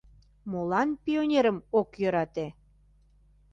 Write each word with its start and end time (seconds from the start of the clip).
«Молан 0.51 0.89
пионерым 1.03 1.57
ок 1.79 1.89
йӧрате? 2.01 2.47